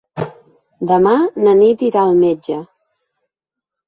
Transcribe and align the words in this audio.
Demà 0.91 1.11
na 1.43 1.53
Nit 1.59 1.83
irà 1.87 2.05
al 2.05 2.17
metge. 2.21 2.57